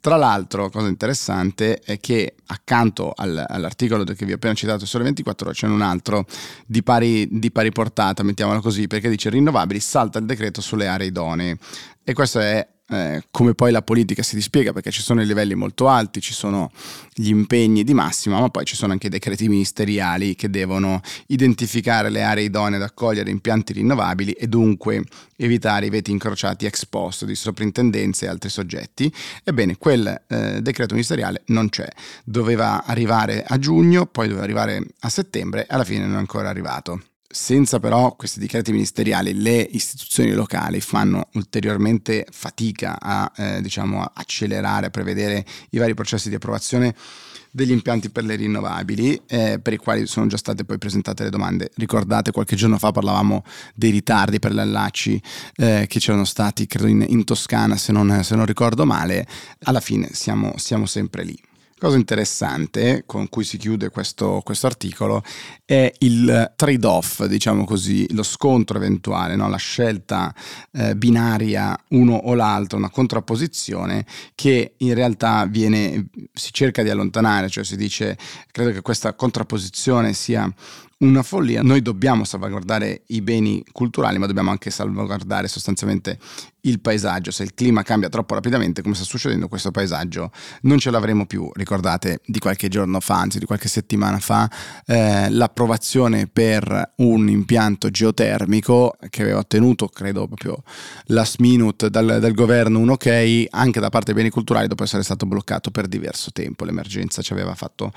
Tra 0.00 0.16
l'altro, 0.16 0.70
cosa 0.70 0.88
interessante 0.88 1.80
è 1.80 2.00
che 2.00 2.36
accanto 2.46 3.12
al, 3.14 3.44
all'articolo 3.46 4.04
che 4.04 4.24
vi 4.24 4.32
ho 4.32 4.36
appena 4.36 4.54
citato, 4.54 4.86
Sole 4.86 5.04
24 5.04 5.48
ore, 5.48 5.54
c'è 5.54 5.66
un 5.66 5.82
altro 5.82 6.24
di 6.64 6.82
pari, 6.82 7.28
di 7.30 7.50
pari 7.50 7.70
portata, 7.70 8.22
mettiamolo 8.22 8.62
così, 8.62 8.86
perché 8.86 9.10
dice 9.10 9.28
rinnovabili, 9.28 9.80
salta 9.80 10.18
il 10.18 10.24
decreto 10.24 10.62
sulle 10.62 10.86
aree 10.86 11.08
idonee. 11.08 11.58
E 12.02 12.14
questo 12.14 12.40
è 12.40 12.66
eh, 12.90 13.22
come 13.30 13.54
poi 13.54 13.70
la 13.70 13.82
politica 13.82 14.22
si 14.22 14.34
dispiega, 14.34 14.72
perché 14.72 14.90
ci 14.90 15.02
sono 15.02 15.22
i 15.22 15.26
livelli 15.26 15.54
molto 15.54 15.88
alti, 15.88 16.20
ci 16.20 16.32
sono 16.32 16.70
gli 17.14 17.28
impegni 17.28 17.84
di 17.84 17.94
massima, 17.94 18.40
ma 18.40 18.48
poi 18.48 18.64
ci 18.64 18.74
sono 18.74 18.92
anche 18.92 19.06
i 19.06 19.10
decreti 19.10 19.48
ministeriali 19.48 20.34
che 20.34 20.50
devono 20.50 21.00
identificare 21.26 22.10
le 22.10 22.22
aree 22.22 22.44
idonee 22.44 22.76
ad 22.76 22.82
accogliere 22.82 23.30
impianti 23.30 23.72
rinnovabili 23.72 24.32
e 24.32 24.48
dunque 24.48 25.04
evitare 25.36 25.86
i 25.86 25.90
veti 25.90 26.10
incrociati 26.10 26.66
ex 26.66 26.84
post 26.86 27.24
di 27.24 27.34
soprintendenze 27.34 28.26
e 28.26 28.28
altri 28.28 28.48
soggetti. 28.48 29.12
Ebbene, 29.44 29.76
quel 29.76 30.22
eh, 30.26 30.60
decreto 30.60 30.94
ministeriale 30.94 31.42
non 31.46 31.68
c'è, 31.68 31.88
doveva 32.24 32.84
arrivare 32.84 33.44
a 33.46 33.58
giugno, 33.58 34.06
poi 34.06 34.26
doveva 34.26 34.44
arrivare 34.44 34.84
a 35.00 35.08
settembre 35.08 35.62
e 35.62 35.66
alla 35.68 35.84
fine 35.84 36.06
non 36.06 36.16
è 36.16 36.18
ancora 36.18 36.48
arrivato. 36.48 37.02
Senza 37.32 37.78
però 37.78 38.16
questi 38.16 38.40
decreti 38.40 38.72
ministeriali 38.72 39.40
le 39.40 39.60
istituzioni 39.60 40.32
locali 40.32 40.80
fanno 40.80 41.28
ulteriormente 41.34 42.26
fatica 42.28 42.98
a 43.00 43.30
eh, 43.36 43.60
diciamo, 43.60 44.02
accelerare, 44.02 44.86
a 44.86 44.90
prevedere 44.90 45.46
i 45.70 45.78
vari 45.78 45.94
processi 45.94 46.28
di 46.28 46.34
approvazione 46.34 46.92
degli 47.52 47.70
impianti 47.70 48.10
per 48.10 48.24
le 48.24 48.34
rinnovabili, 48.34 49.22
eh, 49.28 49.60
per 49.62 49.72
i 49.72 49.76
quali 49.76 50.06
sono 50.06 50.26
già 50.26 50.36
state 50.36 50.64
poi 50.64 50.78
presentate 50.78 51.22
le 51.22 51.30
domande. 51.30 51.70
Ricordate, 51.76 52.32
qualche 52.32 52.56
giorno 52.56 52.78
fa 52.78 52.90
parlavamo 52.90 53.44
dei 53.76 53.90
ritardi 53.90 54.40
per 54.40 54.52
le 54.52 54.62
allacci 54.62 55.22
eh, 55.54 55.86
che 55.88 56.00
c'erano 56.00 56.24
stati, 56.24 56.66
credo, 56.66 56.88
in, 56.88 57.04
in 57.08 57.22
Toscana, 57.22 57.76
se 57.76 57.92
non, 57.92 58.24
se 58.24 58.34
non, 58.34 58.44
ricordo 58.44 58.84
male. 58.84 59.24
Alla 59.64 59.80
fine 59.80 60.08
siamo, 60.12 60.54
siamo 60.56 60.86
sempre 60.86 61.22
lì. 61.22 61.38
Cosa 61.80 61.96
interessante 61.96 63.04
con 63.06 63.30
cui 63.30 63.42
si 63.42 63.56
chiude 63.56 63.88
questo, 63.88 64.42
questo 64.44 64.66
articolo 64.66 65.24
è 65.70 65.92
il 65.98 66.52
trade-off, 66.56 67.24
diciamo 67.26 67.64
così, 67.64 68.04
lo 68.12 68.24
scontro 68.24 68.76
eventuale, 68.76 69.36
no? 69.36 69.48
la 69.48 69.56
scelta 69.56 70.34
eh, 70.72 70.96
binaria 70.96 71.78
uno 71.90 72.14
o 72.14 72.34
l'altro, 72.34 72.76
una 72.76 72.90
contrapposizione 72.90 74.04
che 74.34 74.74
in 74.78 74.94
realtà 74.94 75.46
viene, 75.46 76.08
si 76.32 76.52
cerca 76.52 76.82
di 76.82 76.90
allontanare, 76.90 77.48
cioè 77.48 77.62
si 77.62 77.76
dice, 77.76 78.18
credo 78.50 78.72
che 78.72 78.80
questa 78.80 79.14
contrapposizione 79.14 80.12
sia 80.12 80.52
una 81.00 81.22
follia. 81.22 81.62
Noi 81.62 81.80
dobbiamo 81.82 82.24
salvaguardare 82.24 83.02
i 83.08 83.22
beni 83.22 83.64
culturali, 83.72 84.18
ma 84.18 84.26
dobbiamo 84.26 84.50
anche 84.50 84.70
salvaguardare 84.70 85.48
sostanzialmente 85.48 86.18
il 86.62 86.80
paesaggio. 86.80 87.30
Se 87.30 87.42
il 87.42 87.54
clima 87.54 87.82
cambia 87.82 88.08
troppo 88.08 88.34
rapidamente, 88.34 88.82
come 88.82 88.94
sta 88.94 89.04
succedendo, 89.04 89.48
questo 89.48 89.70
paesaggio 89.70 90.30
non 90.62 90.78
ce 90.78 90.90
l'avremo 90.90 91.24
più. 91.24 91.50
Ricordate 91.54 92.20
di 92.26 92.38
qualche 92.38 92.68
giorno 92.68 93.00
fa, 93.00 93.18
anzi 93.18 93.38
di 93.38 93.46
qualche 93.46 93.68
settimana 93.68 94.18
fa, 94.18 94.50
eh, 94.86 95.30
l'approvazione 95.60 96.26
per 96.26 96.92
un 96.96 97.28
impianto 97.28 97.90
geotermico 97.90 98.96
che 99.10 99.22
aveva 99.22 99.38
ottenuto, 99.38 99.88
credo 99.88 100.26
proprio 100.26 100.62
last 101.06 101.38
minute 101.38 101.90
dal, 101.90 102.18
dal 102.18 102.32
governo, 102.32 102.78
un 102.78 102.90
ok 102.90 103.46
anche 103.50 103.78
da 103.80 103.90
parte 103.90 104.12
dei 104.12 104.22
beni 104.22 104.32
culturali 104.32 104.68
dopo 104.68 104.84
essere 104.84 105.02
stato 105.02 105.26
bloccato 105.26 105.70
per 105.70 105.86
diverso 105.86 106.30
tempo. 106.32 106.64
L'emergenza 106.64 107.20
ci 107.20 107.32
aveva 107.32 107.54
fatto 107.54 107.92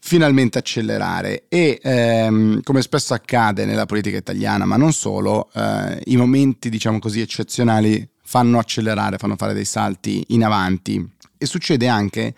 finalmente 0.00 0.58
accelerare 0.58 1.44
e 1.48 1.78
ehm, 1.82 2.62
come 2.62 2.80
spesso 2.80 3.12
accade 3.12 3.66
nella 3.66 3.84
politica 3.84 4.16
italiana, 4.16 4.64
ma 4.64 4.76
non 4.76 4.92
solo, 4.92 5.50
eh, 5.52 6.00
i 6.06 6.16
momenti 6.16 6.70
diciamo 6.70 6.98
così 6.98 7.20
eccezionali 7.20 8.08
fanno 8.22 8.58
accelerare, 8.58 9.18
fanno 9.18 9.36
fare 9.36 9.52
dei 9.52 9.66
salti 9.66 10.24
in 10.28 10.44
avanti 10.44 11.06
e 11.36 11.46
succede 11.46 11.86
anche 11.86 12.34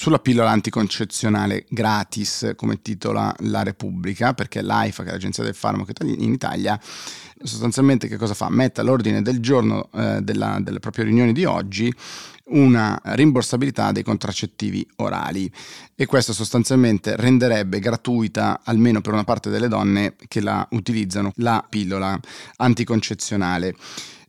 sulla 0.00 0.18
pillola 0.18 0.48
anticoncezionale 0.48 1.66
gratis, 1.68 2.52
come 2.56 2.80
titola 2.80 3.36
la 3.40 3.62
Repubblica, 3.62 4.32
perché 4.32 4.62
l'AIFA, 4.62 5.02
che 5.02 5.10
è 5.10 5.12
l'agenzia 5.12 5.44
del 5.44 5.54
farmaco 5.54 5.92
in 6.04 6.32
Italia, 6.32 6.80
sostanzialmente 7.42 8.08
che 8.08 8.16
cosa 8.16 8.32
fa? 8.32 8.48
Mette 8.48 8.80
all'ordine 8.80 9.20
del 9.20 9.40
giorno 9.40 9.90
eh, 9.92 10.20
della, 10.22 10.56
delle 10.62 10.78
proprie 10.78 11.04
riunioni 11.04 11.34
di 11.34 11.44
oggi 11.44 11.94
una 12.44 12.98
rimborsabilità 13.04 13.92
dei 13.92 14.02
contraccettivi 14.02 14.88
orali 14.96 15.52
e 15.94 16.06
questo 16.06 16.32
sostanzialmente 16.32 17.14
renderebbe 17.16 17.78
gratuita 17.78 18.62
almeno 18.64 19.02
per 19.02 19.12
una 19.12 19.24
parte 19.24 19.50
delle 19.50 19.68
donne 19.68 20.14
che 20.28 20.40
la 20.40 20.66
utilizzano 20.70 21.30
la 21.36 21.62
pillola 21.68 22.18
anticoncezionale. 22.56 23.74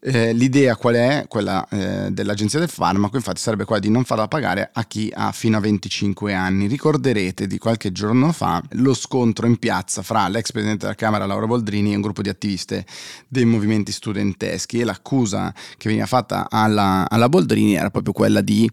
Eh, 0.03 0.33
l'idea 0.33 0.75
qual 0.77 0.95
è? 0.95 1.25
Quella 1.27 1.67
eh, 1.69 2.09
dell'Agenzia 2.09 2.57
del 2.57 2.69
Farmaco, 2.69 3.17
infatti, 3.17 3.39
sarebbe 3.39 3.65
quella 3.65 3.81
di 3.81 3.91
non 3.91 4.03
farla 4.03 4.27
pagare 4.27 4.71
a 4.73 4.83
chi 4.85 5.11
ha 5.13 5.31
fino 5.31 5.57
a 5.57 5.59
25 5.59 6.33
anni. 6.33 6.65
Ricorderete 6.65 7.45
di 7.45 7.59
qualche 7.59 7.91
giorno 7.91 8.31
fa 8.31 8.63
lo 8.71 8.95
scontro 8.95 9.45
in 9.45 9.57
piazza 9.57 10.01
fra 10.01 10.27
l'ex 10.27 10.51
presidente 10.51 10.85
della 10.85 10.95
Camera 10.95 11.27
Laura 11.27 11.45
Boldrini 11.45 11.91
e 11.91 11.95
un 11.95 12.01
gruppo 12.01 12.23
di 12.23 12.29
attiviste 12.29 12.83
dei 13.27 13.45
movimenti 13.45 13.91
studenteschi 13.91 14.79
e 14.79 14.85
l'accusa 14.85 15.53
che 15.77 15.87
veniva 15.89 16.07
fatta 16.07 16.47
alla, 16.49 17.07
alla 17.07 17.29
Boldrini 17.29 17.75
era 17.75 17.91
proprio 17.91 18.13
quella 18.13 18.41
di 18.41 18.67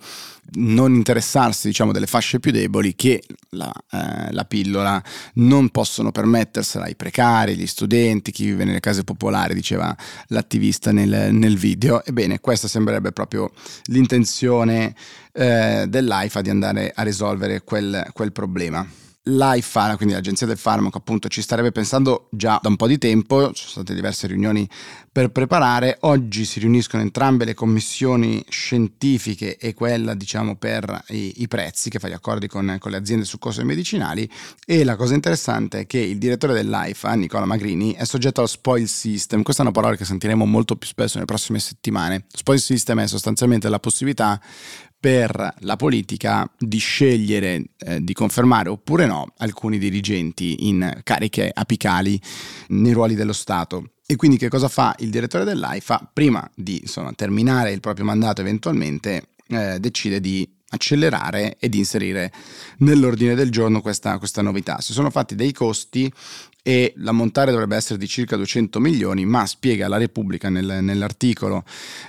non 0.52 0.94
interessarsi 0.94 1.68
diciamo, 1.68 1.92
delle 1.92 2.06
fasce 2.06 2.40
più 2.40 2.50
deboli 2.50 2.94
che 2.94 3.22
la, 3.50 3.72
eh, 3.90 4.32
la, 4.32 4.44
pillola 4.44 5.02
non 5.34 5.68
possono 5.70 6.10
permettersela 6.10 6.86
i 6.88 6.96
precari, 6.96 7.56
gli 7.56 7.66
studenti, 7.66 8.32
chi 8.32 8.44
vive 8.46 8.64
nelle 8.64 8.80
case 8.80 9.04
popolari, 9.04 9.54
diceva 9.54 9.94
l'attivista 10.28 10.92
nel, 10.92 11.34
nel 11.34 11.56
video. 11.56 12.04
Ebbene, 12.04 12.40
questa 12.40 12.68
sembrerebbe 12.68 13.12
proprio 13.12 13.52
l'intenzione 13.86 14.94
eh, 15.32 15.84
dell'AIFA 15.88 16.40
di 16.40 16.50
andare 16.50 16.92
a 16.94 17.02
risolvere 17.02 17.62
quel, 17.62 18.08
quel 18.12 18.32
problema 18.32 18.86
l'AIFA, 19.28 19.96
quindi 19.96 20.14
l'Agenzia 20.14 20.46
del 20.46 20.58
Farmaco, 20.58 20.98
appunto 20.98 21.28
ci 21.28 21.42
starebbe 21.42 21.72
pensando 21.72 22.28
già 22.30 22.58
da 22.62 22.68
un 22.68 22.76
po' 22.76 22.86
di 22.86 22.98
tempo, 22.98 23.52
ci 23.52 23.62
sono 23.62 23.84
state 23.84 23.94
diverse 23.94 24.26
riunioni 24.26 24.68
per 25.10 25.30
preparare, 25.30 25.96
oggi 26.02 26.44
si 26.44 26.60
riuniscono 26.60 27.02
entrambe 27.02 27.44
le 27.44 27.54
commissioni 27.54 28.44
scientifiche 28.48 29.56
e 29.56 29.74
quella 29.74 30.14
diciamo 30.14 30.56
per 30.56 31.04
i, 31.08 31.42
i 31.42 31.48
prezzi 31.48 31.90
che 31.90 31.98
fa 31.98 32.08
gli 32.08 32.12
accordi 32.12 32.46
con, 32.46 32.76
con, 32.78 32.90
le 32.92 32.96
aziende 32.96 33.24
sul 33.24 33.40
costo 33.40 33.60
dei 33.60 33.68
medicinali. 33.68 34.30
E 34.64 34.84
la 34.84 34.96
cosa 34.96 35.14
interessante 35.14 35.80
è 35.80 35.86
che 35.86 35.98
il 35.98 36.18
direttore 36.18 36.52
dell'AIFA, 36.52 37.14
Nicola 37.14 37.46
Magrini, 37.46 37.94
è 37.94 38.04
soggetto 38.04 38.40
allo 38.40 38.48
spoil 38.48 38.88
system, 38.88 39.42
questa 39.42 39.62
è 39.62 39.66
una 39.66 39.74
parola 39.74 39.96
che 39.96 40.04
sentiremo 40.04 40.44
molto 40.44 40.76
più 40.76 40.86
spesso 40.86 41.14
nelle 41.14 41.26
prossime 41.26 41.58
settimane. 41.58 42.24
Spoil 42.32 42.60
system 42.60 43.00
è 43.00 43.06
sostanzialmente 43.08 43.68
la 43.68 43.80
possibilità 43.80 44.40
per 45.00 45.54
la 45.60 45.76
politica 45.76 46.50
di 46.58 46.78
scegliere 46.78 47.64
eh, 47.78 48.02
di 48.02 48.12
confermare 48.12 48.68
oppure 48.68 49.06
no 49.06 49.32
alcuni 49.38 49.78
dirigenti 49.78 50.68
in 50.68 51.00
cariche 51.04 51.50
apicali 51.52 52.20
nei 52.68 52.92
ruoli 52.92 53.14
dello 53.14 53.32
Stato. 53.32 53.90
E 54.06 54.16
quindi 54.16 54.38
che 54.38 54.48
cosa 54.48 54.68
fa 54.68 54.94
il 54.98 55.10
direttore 55.10 55.44
dell'AIFA? 55.44 56.10
Prima 56.12 56.48
di 56.54 56.80
insomma, 56.80 57.12
terminare 57.12 57.72
il 57.72 57.80
proprio 57.80 58.06
mandato 58.06 58.40
eventualmente 58.40 59.28
eh, 59.48 59.78
decide 59.78 60.20
di 60.20 60.48
accelerare 60.70 61.56
e 61.58 61.68
di 61.68 61.78
inserire 61.78 62.32
nell'ordine 62.78 63.34
del 63.34 63.50
giorno 63.50 63.80
questa, 63.80 64.18
questa 64.18 64.42
novità. 64.42 64.80
Si 64.80 64.92
sono 64.92 65.10
fatti 65.10 65.34
dei 65.34 65.52
costi 65.52 66.12
e 66.62 66.92
l'ammontare 66.96 67.50
dovrebbe 67.50 67.76
essere 67.76 67.98
di 67.98 68.06
circa 68.06 68.36
200 68.36 68.78
milioni, 68.80 69.24
ma 69.24 69.46
spiega 69.46 69.88
la 69.88 69.96
Repubblica 69.96 70.48
nel, 70.48 70.78
nell'articolo 70.82 71.64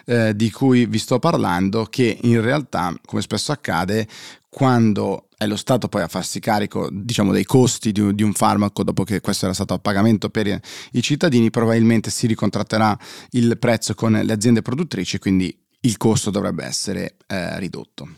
eh, 0.06 0.36
di 0.36 0.52
cui 0.52 0.86
vi 0.86 0.98
sto 0.98 1.20
parlando 1.20 1.86
che 1.86 2.18
in 2.22 2.42
realtà, 2.42 2.94
come 3.06 3.22
spesso 3.22 3.52
accade, 3.52 4.08
quando 4.50 5.28
è 5.38 5.46
lo 5.46 5.56
Stato 5.56 5.88
poi 5.88 6.02
a 6.02 6.08
farsi 6.08 6.40
carico 6.40 6.90
diciamo, 6.92 7.32
dei 7.32 7.46
costi 7.46 7.92
di, 7.92 8.14
di, 8.14 8.24
un 8.24 8.34
farmaco 8.34 8.84
dopo 8.84 9.04
che 9.04 9.22
questo 9.22 9.46
era 9.46 9.54
stato 9.54 9.74
a 9.74 9.80
pagamento 9.80 10.30
per 10.30 10.60
i 10.92 11.02
cittadini, 11.02 11.50
probabilmente 11.50 12.10
si 12.10 12.28
ricontratterà 12.28 12.98
il 13.32 13.58
prezzo 13.58 13.94
con 13.94 14.20
le 14.22 14.34
aziende 14.34 14.62
produttrici, 14.62 15.20
quindi 15.20 15.56
il 15.82 15.96
costo 15.96 16.30
dovrebbe 16.32 16.66
essere 16.66 17.16
eh, 17.28 17.58
ridotto. 17.60 18.10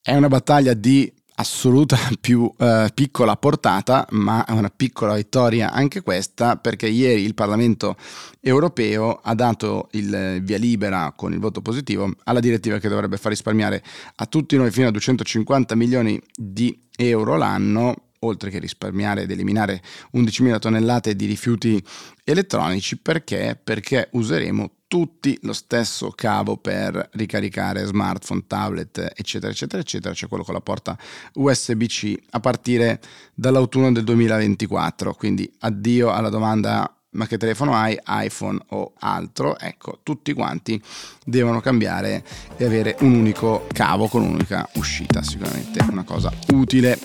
È 0.00 0.14
una 0.14 0.28
battaglia 0.28 0.72
di 0.72 1.12
assoluta 1.36 1.96
più 2.20 2.50
eh, 2.58 2.90
piccola 2.94 3.36
portata, 3.36 4.06
ma 4.10 4.44
è 4.44 4.52
una 4.52 4.70
piccola 4.74 5.14
vittoria 5.14 5.72
anche 5.72 6.02
questa, 6.02 6.56
perché 6.56 6.88
ieri 6.88 7.22
il 7.22 7.34
Parlamento 7.34 7.96
europeo 8.40 9.20
ha 9.22 9.34
dato 9.34 9.88
il 9.92 10.40
via 10.42 10.58
libera 10.58 11.12
con 11.16 11.32
il 11.32 11.38
voto 11.38 11.62
positivo 11.62 12.12
alla 12.24 12.40
direttiva 12.40 12.78
che 12.78 12.88
dovrebbe 12.88 13.16
far 13.16 13.30
risparmiare 13.30 13.82
a 14.16 14.26
tutti 14.26 14.56
noi 14.56 14.70
fino 14.70 14.88
a 14.88 14.90
250 14.90 15.74
milioni 15.74 16.20
di 16.34 16.78
euro 16.96 17.36
l'anno 17.36 17.94
oltre 18.20 18.50
che 18.50 18.58
risparmiare 18.58 19.22
ed 19.22 19.30
eliminare 19.30 19.82
11.000 20.14 20.58
tonnellate 20.58 21.14
di 21.14 21.26
rifiuti 21.26 21.82
elettronici, 22.24 22.98
perché? 22.98 23.58
Perché 23.62 24.08
useremo 24.12 24.70
tutti 24.88 25.38
lo 25.42 25.52
stesso 25.52 26.10
cavo 26.10 26.56
per 26.56 27.08
ricaricare 27.12 27.84
smartphone, 27.84 28.44
tablet, 28.46 29.12
eccetera, 29.16 29.50
eccetera, 29.50 29.82
eccetera, 29.82 30.14
cioè 30.14 30.28
quello 30.28 30.44
con 30.44 30.54
la 30.54 30.60
porta 30.60 30.96
USB-C 31.34 32.14
a 32.30 32.40
partire 32.40 33.00
dall'autunno 33.34 33.92
del 33.92 34.04
2024. 34.04 35.14
Quindi 35.14 35.52
addio 35.60 36.12
alla 36.12 36.28
domanda 36.28 36.90
ma 37.16 37.26
che 37.26 37.38
telefono 37.38 37.74
hai, 37.74 37.98
iPhone 38.06 38.58
o 38.68 38.92
altro? 38.98 39.58
Ecco, 39.58 40.00
tutti 40.02 40.32
quanti 40.34 40.80
devono 41.24 41.60
cambiare 41.60 42.22
e 42.56 42.64
avere 42.64 42.96
un 43.00 43.14
unico 43.14 43.66
cavo 43.72 44.06
con 44.06 44.22
un'unica 44.22 44.68
uscita, 44.74 45.22
sicuramente 45.22 45.84
una 45.90 46.04
cosa 46.04 46.30
utile 46.52 46.98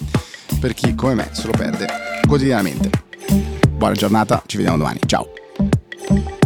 per 0.60 0.74
chi 0.74 0.94
come 0.96 1.15
me 1.15 1.30
se 1.32 1.48
lo 1.48 1.54
perde 1.54 1.88
quotidianamente. 2.28 2.89
Buona 3.70 3.96
giornata, 3.96 4.44
ci 4.46 4.58
vediamo 4.58 4.78
domani, 4.78 5.00
ciao! 5.06 6.40